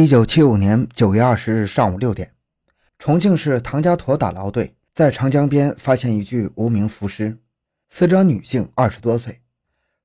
[0.00, 2.32] 一九七五年九月二十日上午六点，
[3.00, 7.36] 重庆市唐家沱打捞队在长江边发现一具无名浮尸，
[7.88, 9.40] 死者女性，二十多岁，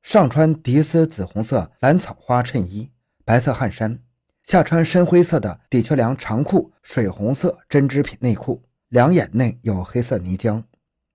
[0.02, 2.90] 上穿迪斯紫红色蓝草花衬衣、
[3.24, 4.00] 白色汗衫，
[4.44, 10.64] 下穿深灰色的的确良长裤、水红色针织品内裤，两眼内有黑色泥浆，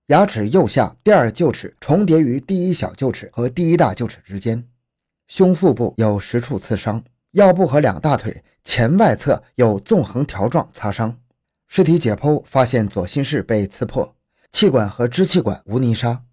[0.07, 4.65] 牙齿右下第二臼齿重叠于第一小臼齿和第一大臼齿之间，
[5.27, 7.03] 胸腹部有十处刺伤。
[7.31, 11.19] 腰部和两大腿前外侧有纵横条状擦伤，
[11.67, 14.15] 尸体解剖发现左心室被刺破，
[14.51, 16.23] 气管和支气管无泥沙，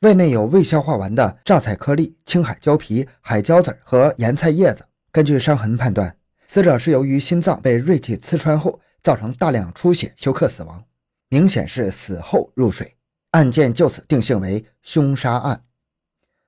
[0.00, 4.86] 胃内有未消化完的榨菜颗粒、青海椒皮、海椒籽和盐菜叶子。
[5.10, 6.16] 根据伤痕判断，
[6.46, 10.84] 死者是由于心脏被锐器刺穿后造成大量出血休克死亡，
[11.28, 12.96] 明显是死后入水。
[13.32, 15.64] 案件就此定性为凶杀案。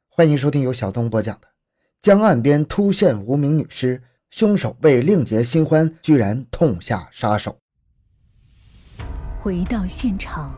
[0.08, 1.47] 欢迎收听由小东播讲的。
[2.00, 7.58] 江岸边突现无名女尸，凶手为另结新欢，居然痛下杀手。
[9.36, 10.54] 回到现场，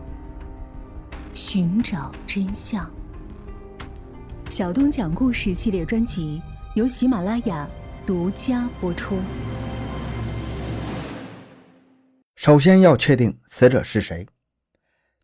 [1.32, 2.88] 寻找真相。
[4.50, 6.42] 小东讲故事系列专辑
[6.74, 7.66] 由喜马拉雅
[8.06, 9.18] 独家播出。
[12.36, 14.26] 首先要确定死者是谁。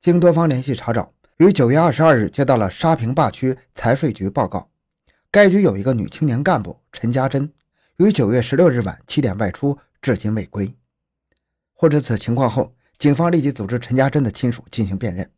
[0.00, 4.70] 经多方联系查找，于九月二十二日接到了沙坪坝区财税局报告。
[5.30, 7.52] 该局有一个女青年干部陈家珍，
[7.98, 10.74] 于九月十六日晚七点外出，至今未归。
[11.74, 15.30] 获知此情况后，警方立即组织陈家珍的亲属进行辨认。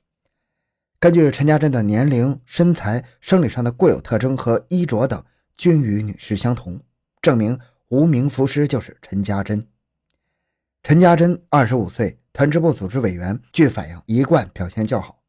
[1.00, 5.24] 根据陈家珍的年龄、身材、生理上的固有特征和衣着等
[5.56, 6.80] 均与女尸相同，
[7.20, 9.66] 证明无名浮尸就是陈家珍。
[10.82, 15.22] 陈家珍二十五岁，团支部组织委员，据反映一贯表现较好。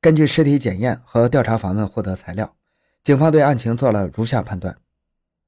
[0.00, 2.56] 根据尸体检验和调查访问获得材料。
[3.04, 4.78] 警方对案情做了如下判断：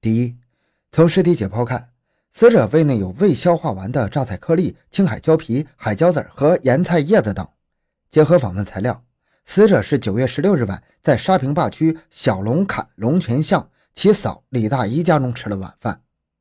[0.00, 0.36] 第一，
[0.90, 1.90] 从尸体解剖看，
[2.32, 7.48] 死者胃内有未消化完的榨菜颗粒、青海椒皮、海椒籽和盐菜叶子等。
[8.10, 9.04] 结合访问材料，
[9.44, 16.00] 死者是九月十六日晚在沙坪坝区小龙坎龙泉巷其嫂李大姨家中吃了晚饭，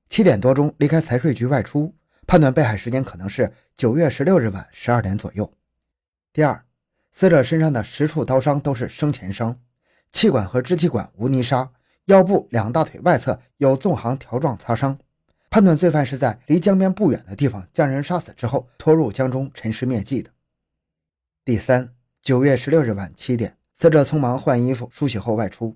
[0.10, 1.94] 七点多钟离开财税局外出，
[2.26, 5.54] 判断被害时间可能是九月十六日晚十二点左右。
[6.34, 6.66] 第二，
[7.12, 9.60] 死者身上的十处刀伤都是生前伤。
[10.14, 11.70] 气管和支气管无泥沙，
[12.06, 14.98] 腰部两大腿外侧有纵横条状擦伤，
[15.50, 20.30] 判断罪犯是在离江边不远的地方将人杀死之后拖入江中沉尸灭迹的。
[21.44, 25.76] 第三，九月十六日晚七点，死者匆忙换衣服梳洗后外出，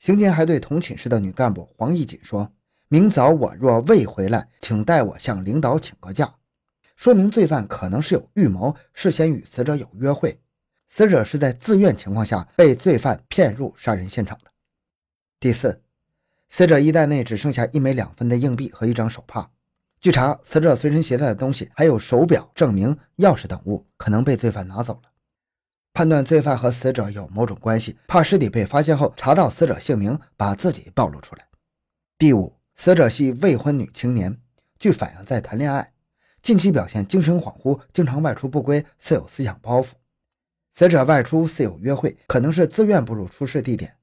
[0.00, 2.50] 行前还对同寝室的女干部黄义锦说
[2.88, 6.34] ：“明早我若未回来，请代我向领导请个假。”
[6.96, 10.40] 说明罪犯可能是有预谋，事先与死者有约会。
[10.88, 14.50] 死者是在自愿情况下被罪犯骗入杀人现场的。
[15.38, 15.82] 第四，
[16.48, 19.50] 死者衣袋内只剩下一枚两分的硬币和一张手帕。
[20.00, 25.10] 据查，死者随身携带的东西还有手表、证明、钥匙等物，可能被罪犯拿走了。
[25.92, 31.48] 判断罪犯和死者有某种关系，怕尸体被发现后查到死者姓名，把自己暴露出来。
[32.18, 34.38] 第五，死者系未婚女青年，
[34.78, 35.92] 据反映在谈恋爱，
[36.42, 39.86] 近期表现精神恍惚，经常外出不归，似有思想包袱。
[40.76, 43.96] 死者外出似有约会，可能是自愿步入出事地点。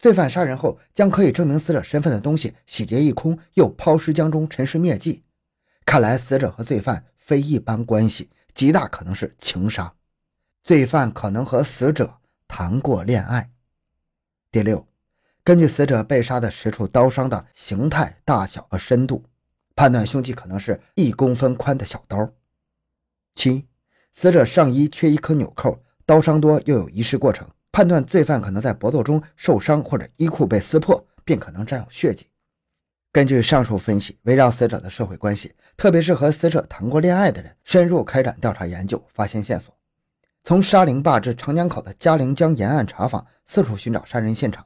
[0.00, 5.22] 罪犯杀人后，将可以证明死者身份的东西洗劫一空，又抛尸江中沉尸灭迹。
[5.86, 9.94] 看来死者和罪犯非一般关系，极大可能是情杀。
[10.64, 12.18] 罪犯可能和死者
[12.48, 13.52] 谈过恋爱。
[14.50, 14.88] 第六，
[15.44, 19.22] 根据死者被杀的十处刀伤的形态、大小和深度，
[19.76, 22.32] 判断凶器可能是一公分宽的小刀。
[23.36, 23.68] 七，
[24.12, 25.84] 死者上衣缺一颗纽扣。
[26.08, 32.26] 刀伤多又有遗失过程，判断罪犯可能在搏斗中受伤或者衣裤被撕破，并可能沾有血迹。
[33.12, 39.76] 根据上述分析，围绕死者的社会关系，特别是和死者谈过恋爱的人，深入开展调查研究，发现线索。
[40.44, 44.64] 从沙陵坝至长江口的嘉陵江沿岸查访，四处寻找杀人现场。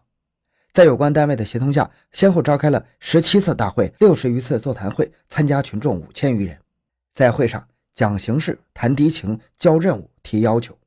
[0.72, 6.56] 在有关单位的协同下，先后召开了十七次大会、六十余次座谈会，参加群众五千余人。
[7.12, 7.66] 在会上
[7.96, 10.78] 讲形势、谈敌情、交任务、提要求。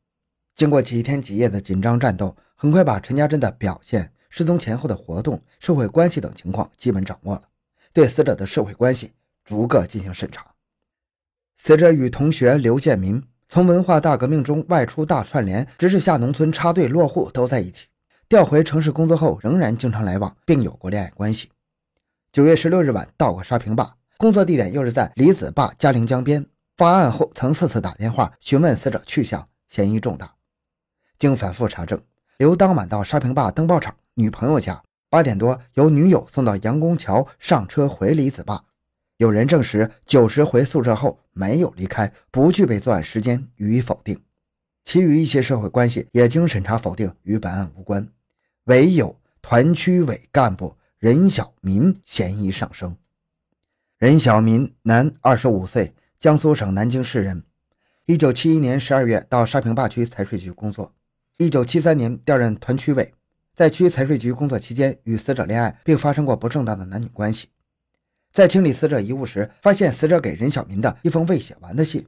[0.56, 7.44] 经过几天几夜的紧张战斗，很快把陈家珍的表现、失踪前后的活动、社会关系等情况基本掌握了。
[7.92, 9.12] 对死者的社会关系
[9.44, 10.46] 逐个进行审查。
[11.57, 17.88] 死者与同学刘建民从文化大革命中外出大串联，直至下农村插队落户都在一起。
[18.28, 21.50] 调回城市工作后，仍然经常来往，并有过恋爱关系。
[22.31, 26.46] 九月十六日晚到过沙坪坝，工作地点又是在李子坝嘉陵江边。
[26.75, 30.35] 发案后曾四次打电话询问死者去向，嫌疑重大。
[31.18, 32.02] 经反复查证，
[32.38, 38.66] 刘当晚到沙坪坝灯泡厂女朋友家，八点多由女友送到杨公桥，上车回李子坝。
[39.18, 44.22] 有人证实，九时回宿舍后没有离开，不具备作案时间，予以否定。
[44.84, 48.08] 其余一些社会关系也经审查否定，与本案无关。
[48.66, 52.98] 唯有团区委干部任小民嫌疑上升。
[53.98, 57.44] 任小民，男，二十五岁，江苏省南京市人。
[58.06, 60.94] 一九七一年十二月到沙坪坝区财税局工作。
[61.38, 63.14] 一九七三年调任团区委，
[63.54, 67.50] 在区财税局工作期间与死者恋爱，并发生过不正当的男女关系。
[68.32, 72.08] 在清理死者遗物时，发现死者给任小民的一封未写完的信，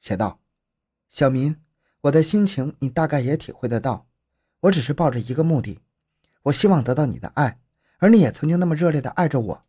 [0.00, 0.40] 写道
[1.08, 1.54] ：“小民，
[2.00, 4.08] 我的心情你大概也体会得到。
[4.62, 5.78] 我只是抱着一个目的，
[6.42, 7.60] 我希望得到你的爱，
[7.98, 9.62] 而你也曾经那么热烈地爱着我。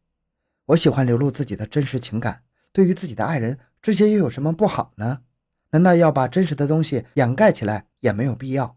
[0.65, 2.41] 我喜欢流露自己的真实情感，
[2.71, 5.21] 对于自己的爱人，这些又有什么不好呢？
[5.69, 8.75] 难道要把真实的东西掩盖起来也没有必要？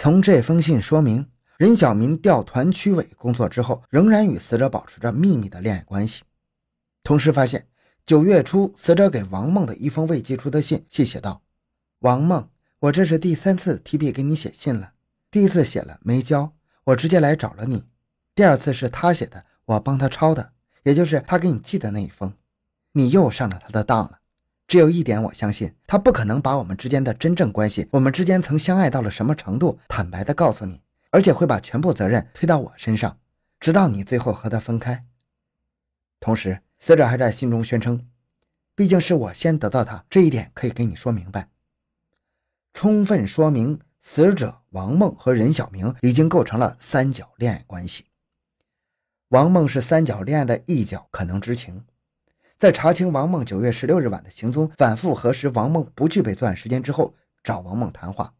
[0.00, 6.22] 从这封信说明。”任小民调团区委工作之后，仍然与死者保持着秘密的恋爱关系。
[7.04, 7.68] 同时发现，
[8.06, 11.42] 九月初死者给王梦的一封未寄出的信，信写道
[12.00, 12.48] ：“王梦，
[12.78, 14.92] 我这是第三次提笔给你写信了。
[15.30, 16.54] 第一次写了没交，
[16.84, 17.84] 我直接来找了你。
[18.34, 20.52] 第二次是他写的，我帮他抄的，
[20.84, 22.32] 也就是他给你寄的那一封。
[22.92, 24.19] 你又上了他的当了。
[24.70, 30.80] 只有一点，我相信他不可能把我们之间的真正关系，我们之间曾相爱到了什么程度，坦白的告诉你。”
[31.10, 33.18] 而且会把全部责任推到我身上，
[33.58, 35.04] 直到你最后和他分开。
[36.20, 38.06] 同时，死者还在信中宣称
[38.76, 41.48] ：“毕竟是我先得到他，这一点可以给你说明白。”
[42.72, 48.04] 充分说明死者王梦和任小明已经构成了三角恋爱关系。
[49.30, 51.84] 王梦是三角恋爱的一角，可能知情。
[52.60, 58.34] 在查清王梦九月十六日晚的行踪，反复核实王梦不具备作案时间之后，找王梦谈话。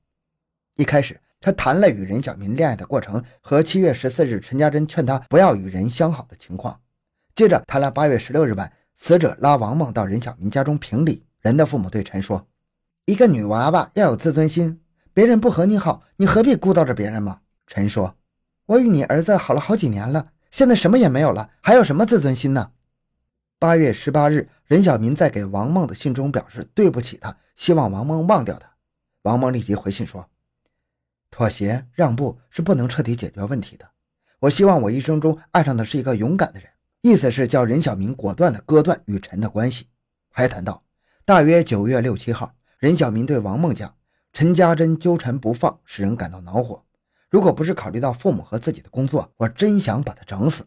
[0.77, 1.19] 一开始。
[1.43, 6.79] 他谈了与任小民恋爱的过程和七月十四日陈家珍劝他不要与人相好的情况，
[7.35, 11.25] 接着谈了八月十六日晚死者拉王梦到任小民家中评理。
[11.41, 12.47] 人的父母对陈说
[13.07, 14.83] ：“一个女娃娃要有自尊心，
[15.15, 18.15] 别人不和你好，你何必顾叨着别人吗？”陈说
[18.69, 22.73] ：“我与你儿子好了好几年了，现在什么也没有了，还有什么自尊心呢？”
[23.61, 28.67] 八月十八日，任小民在给王梦的信中表示对不起他，希望王梦忘掉他。
[29.25, 30.31] 王梦立即回信说。
[31.31, 33.87] 妥协让步是不能彻底解决问题的。
[34.39, 36.71] 我希望我一生中爱上的是一个勇敢的人，
[37.03, 39.89] 意思是叫任小明果断地割断与陈的关系。
[40.31, 40.83] 还谈到，
[41.27, 43.95] 大约九月六七号，任小明对王梦讲
[44.33, 46.83] ：“陈家珍纠缠不放，使人感到恼火。
[47.29, 50.67] 如果不是考虑到父母和自己的工作，我真想把他整死。”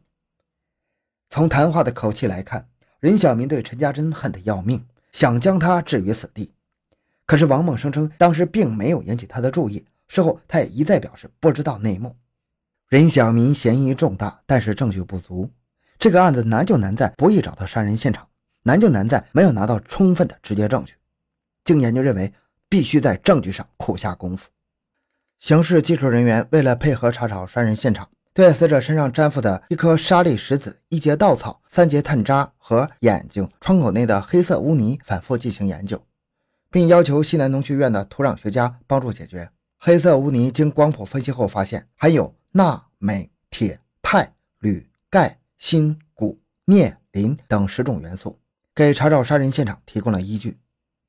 [1.31, 2.69] 从谈话的口气来看，
[3.03, 6.53] 任小明对陈家珍恨得要命，想将他置于死地。
[7.25, 9.85] 可是王梦声称当时并没有引起他的注意。
[10.07, 12.15] 事后，他也一再表示不知道内幕。
[12.87, 15.51] 任小民嫌疑重大，但是证据不足。
[15.99, 18.25] 这个案子难就难在不易找到杀人现场，
[18.63, 20.93] 难就难在没有拿到充分的直接证据。
[21.65, 22.33] 经研究认为，
[22.69, 24.49] 必须在证据上苦下功夫。
[25.41, 36.01] 刑事技术人员为了配合查找杀人现场，对死者身上粘附的一颗沙粒石子、一节稻草、三节炭渣和眼睛、窗口内的黑色污泥反复进行研究，
[36.71, 39.51] 并要求西南农学院的土壤学家帮助解决。
[39.77, 48.39] 黑色污泥经光谱分析后发现含有钠、镁、铁、钛、铝、钙、锌、钴、镍、磷等十种元素，
[48.73, 50.57] 给查找杀人现场提供了依据。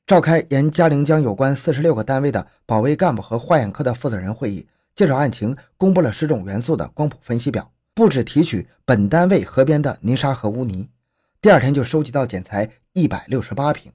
[0.07, 10.89] 召开沿嘉陵江有关四十六个单位的保卫干部和化验科的负责人会议，介绍案情，公布了十种元素的光谱分析表，布置提取本单位河边的泥沙和污泥。
[11.41, 13.93] 第二天就收集到检材一百六十八瓶，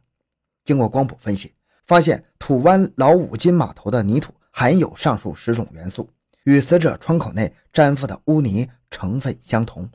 [0.66, 1.54] 经过光谱分析，
[1.86, 4.34] 发现土湾老五金码头的泥土。
[4.52, 6.10] 含有上述十种元素，
[6.44, 9.90] 与死者窗口内粘附的污泥成分相同。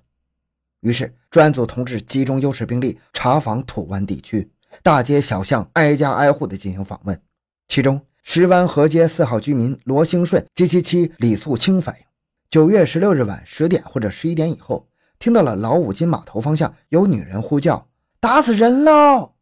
[0.80, 4.50] 于是专案组同志集中优势兵力查访土湾地区，
[4.82, 7.20] 大街小巷挨家挨户地进行访问。
[7.68, 12.04] 其中，石湾河街四号居民罗兴顺及其妻李素清反映，
[12.48, 14.88] 九月十六日晚十点或者十一点以后，
[15.18, 17.86] 听到了老五金码头方向有女人呼叫
[18.18, 19.34] ：“打死人喽！”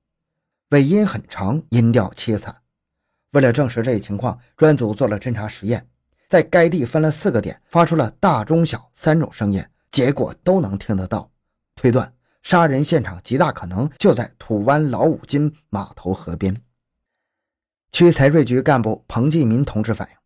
[0.70, 2.56] 尾音很长，音调凄惨。
[3.30, 5.86] 为了证实这一情况，专组做了侦查实验，
[6.28, 11.30] 在该地分了四个点，发出了大、中、小三种声音，结果都能听得到。
[11.76, 12.12] 推断
[12.42, 16.60] 杀人现场极大可能就在土湾老五金码头河边。
[17.92, 20.16] 区财税局干部彭继民同志反映，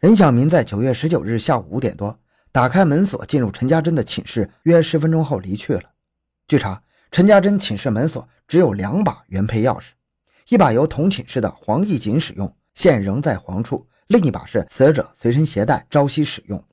[0.00, 2.18] 任小民在九月十九日下午五点多
[2.50, 5.82] 打开门锁进入陈家珍的寝室，约十分钟后离去了。
[6.48, 9.90] 据查，陈家珍寝室门锁只有两把原配钥匙。
[10.48, 16.64] 一把由同寝室的黄义锦使用，现仍在黄处；另一把是死者随身携带，朝夕使用。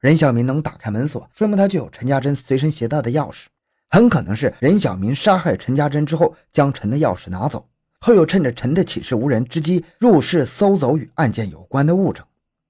[0.00, 3.44] 任小民能打开门锁，说明他具有陈家珍随身携带的钥匙。
[3.88, 7.68] 很可能是任小民杀害陈家珍之后，将陈的钥匙拿走，
[8.06, 12.24] 后又趁着陈的寝室无人之机入室搜走与案件有关的物证。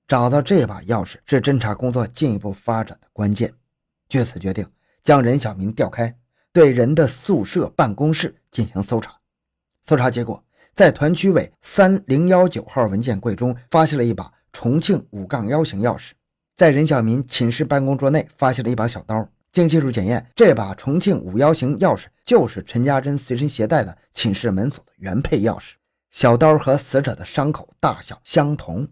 [0.09, 3.53] 找到这把钥匙是侦查工作进一步发展的关键。
[4.09, 4.67] 据此决定，
[5.03, 6.17] 将任小民调开，
[6.55, 9.15] 对人的宿舍、办公室进行搜查。
[9.87, 10.43] 搜查结果，
[10.75, 16.13] 在团区委三零幺九号文件柜中发现了一把重庆五杠幺型钥匙，
[16.57, 19.29] 在任小民寝室办公桌内发现了一把小刀。
[19.57, 25.73] 经技术检验，这把重庆五幺型钥匙就是陈家珍随身携带的寝室门锁的原配钥匙。
[26.11, 28.87] 小刀和死者的伤口大小相同。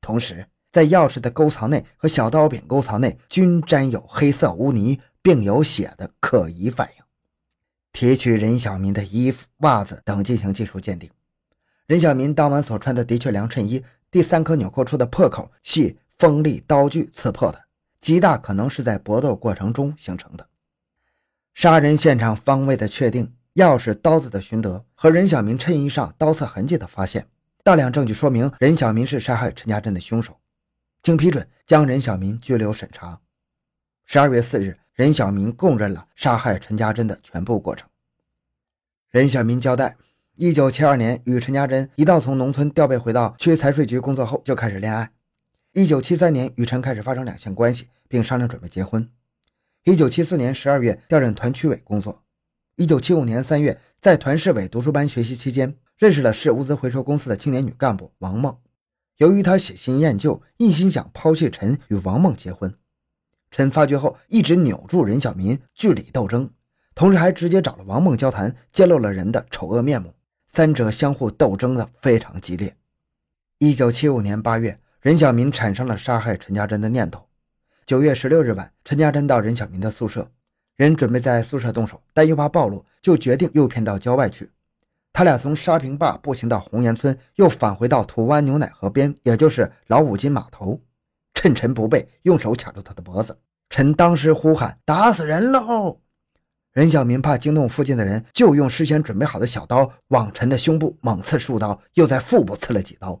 [0.00, 7.02] 同时，在钥匙的沟槽内和小刀柄沟槽内均沾有黑色污泥，并有血的可疑反应。
[7.92, 11.10] 提取任小民的衣服、袜子等进行技术鉴定。
[11.88, 13.82] 任小民当晚所穿的的确良衬衣，
[14.12, 17.65] 第三颗纽扣处的破口系锋利刀具刺破的，
[18.06, 20.46] 极大可能是在搏斗过程中形成的。
[21.54, 27.26] 杀人现场方位的确定、钥匙、刀子的寻得和任小民衬衣上刀刺痕迹的发现。
[27.64, 30.36] 大量证据说明任小民是杀害陈家珍的凶手，
[31.02, 33.18] 经批准将任小民拘留审查。
[34.04, 37.88] 十二月四日，任小民供认了杀害陈家珍的全部过程。
[39.10, 39.96] 任小民交代，
[40.36, 45.10] 一九七二年与陈家珍一道从农村调配回到区财税局工作后就开始恋爱。
[45.76, 49.10] 一九七三年与陈开始发生两性关系，并商量准备结婚。
[49.84, 52.24] 一九七四年十二月调任团区委工作。
[52.76, 55.76] 一九七五年三月在团市委读书班学习期间。
[55.98, 58.56] 认识了市物资回收公司的青年女干部王梦，
[59.18, 62.74] 由于她喜新厌旧，一心想抛弃陈与王梦结婚。
[63.50, 66.50] 陈发觉后，一直扭住任小民，据理斗争，
[66.94, 70.14] 同时还直接找了王梦交谈，揭露了人的丑恶面目。
[70.48, 72.76] 三者相互斗争的非常激烈。
[73.58, 77.26] 一九七五年八月，任小民产生了杀害陈家珍的念头。
[77.84, 80.28] 九月十六日晚，陈家珍到任小民的宿舍，
[80.76, 84.50] 人准备在宿舍动手，但又怕暴露，就决定诱骗到郊外去。
[85.12, 90.80] 他俩从沙坪坝步行到红岩村，又返回到土湾牛奶河边，也就是老五金码头。
[91.32, 93.38] 趁陈不备，用手卡住他的脖子。
[93.70, 96.00] 陈当时呼喊：“打死人喽！”
[96.72, 103.20] 任小民怕惊动附近的人，就用事先准备好的小刀往陈的胸部猛刺数刀，又在腹部刺了几刀。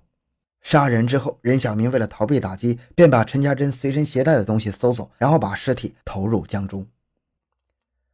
[0.68, 6.84] 杀人之后，任小明为了逃避打击，便把陈家珍随身携带的东西搜走，然后把尸体投入江中。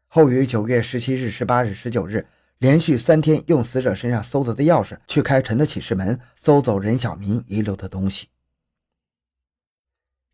[0.07, 2.27] 后于九月十七日、十八日、十九日。
[2.59, 8.29] 连续三天用死者身上搜得的钥匙去开陈的寝室门，搜走任小明遗留的东西。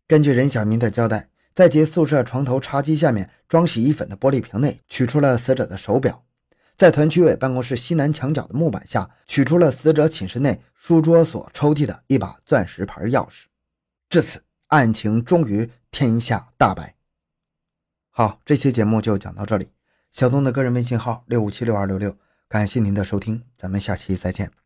[0.05, 6.23] 根据任小明的交代，在其宿舍床头茶几下面装洗衣粉的玻璃瓶内取出了死者的手表，
[6.79, 13.47] 在团区委办公室西南墙角的木板下取出了死者寝室内书桌所抽屉的一把钻石牌钥匙。
[14.07, 16.95] 至此，案情终于天下大白。
[18.11, 19.71] 好，这期节目就讲到这里。
[20.13, 22.15] 小东的个人微信号六五七六二六六，
[22.47, 24.58] 感谢您的收听，咱们下期再见。